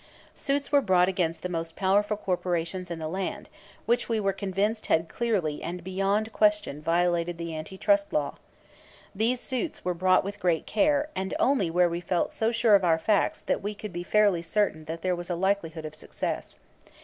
Suits 0.33 0.71
were 0.71 0.81
brought 0.81 1.07
against 1.07 1.43
the 1.43 1.47
most 1.47 1.75
powerful 1.75 2.17
corporations 2.17 2.89
in 2.89 2.97
the 2.97 3.07
land, 3.07 3.49
which 3.85 4.09
we 4.09 4.19
were 4.19 4.33
convinced 4.33 4.87
had 4.87 5.07
clearly 5.07 5.61
and 5.61 5.83
beyond 5.83 6.33
question 6.33 6.81
violated 6.81 7.37
the 7.37 7.53
Anti 7.53 7.77
Trust 7.77 8.11
Law. 8.11 8.37
These 9.13 9.39
suits 9.39 9.85
were 9.85 9.93
brought 9.93 10.23
with 10.23 10.39
great 10.39 10.65
care, 10.65 11.09
and 11.15 11.35
only 11.39 11.69
where 11.69 11.87
we 11.87 12.01
felt 12.01 12.31
so 12.31 12.51
sure 12.51 12.73
of 12.73 12.83
our 12.83 12.97
facts 12.97 13.41
that 13.41 13.61
we 13.61 13.75
could 13.75 13.93
be 13.93 14.01
fairly 14.01 14.41
certain 14.41 14.85
that 14.85 15.03
there 15.03 15.15
was 15.15 15.29
a 15.29 15.35
likelihood 15.35 15.85
of 15.85 15.93
success. 15.93 16.55